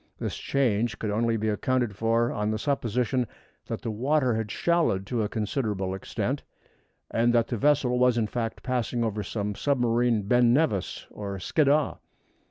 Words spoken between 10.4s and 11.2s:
Nevis